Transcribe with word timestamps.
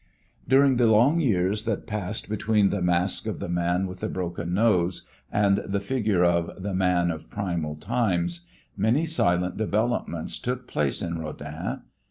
During 0.49 0.77
the 0.77 0.87
long 0.87 1.19
years 1.19 1.65
that 1.65 1.85
passed 1.85 2.27
between 2.27 2.69
the 2.69 2.81
mask 2.81 3.27
of 3.27 3.37
"The 3.37 3.47
Man 3.47 3.85
with 3.85 3.99
the 3.99 4.07
Broken 4.09 4.51
Nose" 4.51 5.07
and 5.31 5.59
the 5.59 5.79
figure 5.79 6.23
of 6.25 6.63
"The 6.63 6.73
Man 6.73 7.11
of 7.11 7.29
Primal 7.29 7.75
Times" 7.75 8.47
many 8.75 9.05
silent 9.05 9.57
developments 9.57 10.39
took 10.39 10.65
place 10.67 11.03
in 11.03 11.19
Rodin. 11.19 11.81